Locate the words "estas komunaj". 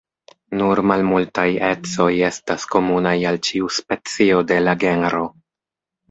2.29-3.11